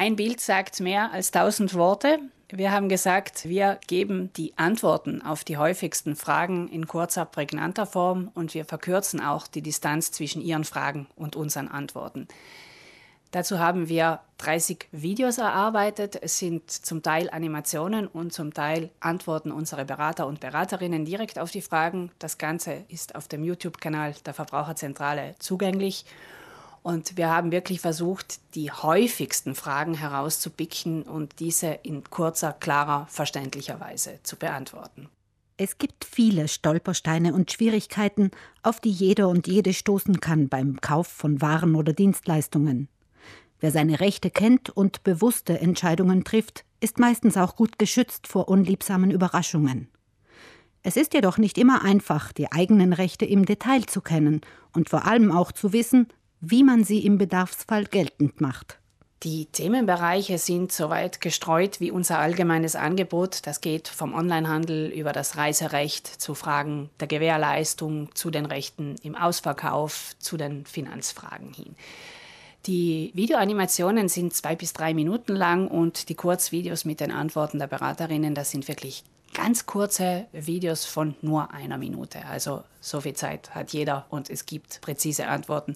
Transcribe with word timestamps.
Ein 0.00 0.16
Bild 0.16 0.40
sagt 0.40 0.80
mehr 0.80 1.12
als 1.12 1.30
tausend 1.30 1.74
Worte. 1.74 2.20
Wir 2.48 2.72
haben 2.72 2.88
gesagt, 2.88 3.46
wir 3.46 3.78
geben 3.86 4.32
die 4.32 4.56
Antworten 4.56 5.20
auf 5.20 5.44
die 5.44 5.58
häufigsten 5.58 6.16
Fragen 6.16 6.68
in 6.68 6.86
kurzer, 6.86 7.26
prägnanter 7.26 7.84
Form 7.84 8.30
und 8.32 8.54
wir 8.54 8.64
verkürzen 8.64 9.20
auch 9.20 9.46
die 9.46 9.60
Distanz 9.60 10.10
zwischen 10.10 10.40
Ihren 10.40 10.64
Fragen 10.64 11.06
und 11.16 11.36
unseren 11.36 11.68
Antworten. 11.68 12.28
Dazu 13.30 13.58
haben 13.58 13.90
wir 13.90 14.20
30 14.38 14.88
Videos 14.90 15.36
erarbeitet. 15.36 16.18
Es 16.22 16.38
sind 16.38 16.70
zum 16.70 17.02
Teil 17.02 17.28
Animationen 17.28 18.06
und 18.06 18.32
zum 18.32 18.54
Teil 18.54 18.88
Antworten 19.00 19.52
unserer 19.52 19.84
Berater 19.84 20.26
und 20.26 20.40
Beraterinnen 20.40 21.04
direkt 21.04 21.38
auf 21.38 21.50
die 21.50 21.60
Fragen. 21.60 22.10
Das 22.18 22.38
Ganze 22.38 22.86
ist 22.88 23.16
auf 23.16 23.28
dem 23.28 23.44
YouTube-Kanal 23.44 24.14
der 24.24 24.32
Verbraucherzentrale 24.32 25.34
zugänglich. 25.40 26.06
Und 26.82 27.16
wir 27.16 27.28
haben 27.28 27.52
wirklich 27.52 27.80
versucht, 27.80 28.40
die 28.54 28.70
häufigsten 28.70 29.54
Fragen 29.54 29.94
herauszupicken 29.94 31.02
und 31.02 31.38
diese 31.38 31.68
in 31.82 32.04
kurzer, 32.04 32.52
klarer, 32.54 33.06
verständlicher 33.10 33.80
Weise 33.80 34.18
zu 34.22 34.36
beantworten. 34.36 35.08
Es 35.58 35.76
gibt 35.76 36.06
viele 36.06 36.48
Stolpersteine 36.48 37.34
und 37.34 37.52
Schwierigkeiten, 37.52 38.30
auf 38.62 38.80
die 38.80 38.90
jeder 38.90 39.28
und 39.28 39.46
jede 39.46 39.74
stoßen 39.74 40.18
kann 40.20 40.48
beim 40.48 40.80
Kauf 40.80 41.06
von 41.06 41.42
Waren 41.42 41.74
oder 41.74 41.92
Dienstleistungen. 41.92 42.88
Wer 43.60 43.70
seine 43.70 44.00
Rechte 44.00 44.30
kennt 44.30 44.70
und 44.70 45.04
bewusste 45.04 45.60
Entscheidungen 45.60 46.24
trifft, 46.24 46.64
ist 46.80 46.98
meistens 46.98 47.36
auch 47.36 47.56
gut 47.56 47.78
geschützt 47.78 48.26
vor 48.26 48.48
unliebsamen 48.48 49.10
Überraschungen. 49.10 49.88
Es 50.82 50.96
ist 50.96 51.12
jedoch 51.12 51.36
nicht 51.36 51.58
immer 51.58 51.84
einfach, 51.84 52.32
die 52.32 52.50
eigenen 52.50 52.94
Rechte 52.94 53.26
im 53.26 53.44
Detail 53.44 53.84
zu 53.84 54.00
kennen 54.00 54.40
und 54.72 54.88
vor 54.88 55.04
allem 55.04 55.30
auch 55.30 55.52
zu 55.52 55.74
wissen, 55.74 56.08
wie 56.40 56.64
man 56.64 56.84
sie 56.84 57.04
im 57.04 57.18
Bedarfsfall 57.18 57.84
geltend 57.84 58.40
macht. 58.40 58.78
Die 59.22 59.44
Themenbereiche 59.44 60.38
sind 60.38 60.72
so 60.72 60.88
weit 60.88 61.20
gestreut 61.20 61.78
wie 61.78 61.90
unser 61.90 62.18
allgemeines 62.18 62.74
Angebot. 62.74 63.46
Das 63.46 63.60
geht 63.60 63.86
vom 63.86 64.14
Onlinehandel 64.14 64.88
über 64.88 65.12
das 65.12 65.36
Reiserecht 65.36 66.06
zu 66.06 66.34
Fragen 66.34 66.88
der 67.00 67.06
Gewährleistung, 67.06 68.14
zu 68.14 68.30
den 68.30 68.46
Rechten 68.46 68.96
im 69.02 69.14
Ausverkauf, 69.14 70.14
zu 70.18 70.38
den 70.38 70.64
Finanzfragen 70.64 71.52
hin. 71.52 71.76
Die 72.66 73.10
Videoanimationen 73.14 74.08
sind 74.08 74.34
zwei 74.34 74.54
bis 74.54 74.72
drei 74.74 74.92
Minuten 74.92 75.34
lang 75.34 75.66
und 75.68 76.08
die 76.10 76.14
Kurzvideos 76.14 76.84
mit 76.84 77.00
den 77.00 77.10
Antworten 77.10 77.58
der 77.58 77.66
Beraterinnen, 77.66 78.34
das 78.34 78.50
sind 78.50 78.68
wirklich 78.68 79.02
ganz 79.32 79.64
kurze 79.64 80.26
Videos 80.32 80.84
von 80.84 81.14
nur 81.22 81.52
einer 81.52 81.78
Minute. 81.78 82.26
Also 82.26 82.64
so 82.80 83.00
viel 83.00 83.14
Zeit 83.14 83.54
hat 83.54 83.72
jeder 83.72 84.06
und 84.10 84.28
es 84.28 84.44
gibt 84.44 84.80
präzise 84.80 85.28
Antworten, 85.28 85.74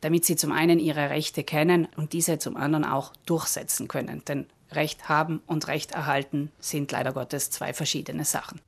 damit 0.00 0.24
sie 0.24 0.36
zum 0.36 0.52
einen 0.52 0.78
ihre 0.78 1.10
Rechte 1.10 1.44
kennen 1.44 1.88
und 1.96 2.12
diese 2.12 2.38
zum 2.38 2.56
anderen 2.56 2.84
auch 2.84 3.12
durchsetzen 3.24 3.88
können. 3.88 4.22
Denn 4.26 4.46
Recht 4.72 5.08
haben 5.08 5.40
und 5.46 5.68
Recht 5.68 5.92
erhalten 5.92 6.50
sind 6.60 6.92
leider 6.92 7.12
Gottes 7.12 7.50
zwei 7.50 7.72
verschiedene 7.72 8.24
Sachen. 8.24 8.60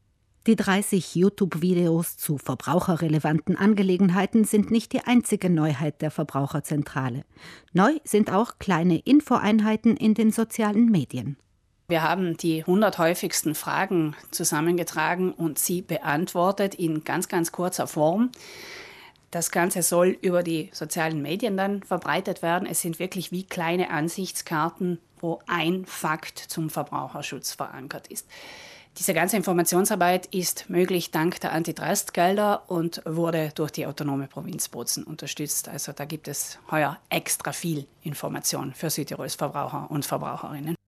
Die 0.50 0.56
30 0.56 1.14
YouTube-Videos 1.14 2.16
zu 2.16 2.36
verbraucherrelevanten 2.36 3.56
Angelegenheiten 3.56 4.42
sind 4.42 4.72
nicht 4.72 4.92
die 4.92 5.02
einzige 5.04 5.48
Neuheit 5.48 6.02
der 6.02 6.10
Verbraucherzentrale. 6.10 7.24
Neu 7.72 7.92
sind 8.02 8.32
auch 8.32 8.58
kleine 8.58 8.98
Infoeinheiten 8.98 9.96
in 9.96 10.14
den 10.14 10.32
sozialen 10.32 10.86
Medien. 10.90 11.36
Wir 11.86 12.02
haben 12.02 12.36
die 12.36 12.62
100 12.62 12.98
häufigsten 12.98 13.54
Fragen 13.54 14.16
zusammengetragen 14.32 15.32
und 15.32 15.60
sie 15.60 15.82
beantwortet 15.82 16.74
in 16.74 17.04
ganz, 17.04 17.28
ganz 17.28 17.52
kurzer 17.52 17.86
Form. 17.86 18.32
Das 19.30 19.52
Ganze 19.52 19.82
soll 19.82 20.18
über 20.20 20.42
die 20.42 20.70
sozialen 20.72 21.22
Medien 21.22 21.56
dann 21.56 21.84
verbreitet 21.84 22.42
werden. 22.42 22.66
Es 22.68 22.80
sind 22.80 22.98
wirklich 22.98 23.30
wie 23.30 23.44
kleine 23.44 23.90
Ansichtskarten, 23.90 24.98
wo 25.20 25.38
ein 25.46 25.84
Fakt 25.86 26.40
zum 26.40 26.70
Verbraucherschutz 26.70 27.52
verankert 27.52 28.08
ist. 28.08 28.26
Diese 28.98 29.14
ganze 29.14 29.36
Informationsarbeit 29.36 30.27
ist 30.27 30.69
möglich 30.69 31.10
dank 31.10 31.41
der 31.41 31.52
Antitrustgelder 31.52 32.69
und 32.69 33.02
wurde 33.06 33.51
durch 33.55 33.70
die 33.70 33.86
autonome 33.86 34.27
Provinz 34.27 34.68
Bozen 34.68 35.05
unterstützt. 35.05 35.68
Also 35.68 35.92
da 35.92 36.05
gibt 36.05 36.28
es 36.28 36.58
heuer 36.70 36.98
extra 37.08 37.52
viel 37.52 37.86
Information 38.02 38.74
für 38.74 38.90
Südtirols 38.90 39.36
Verbraucher 39.36 39.90
und 39.90 40.05
Verbraucherinnen. 40.05 40.74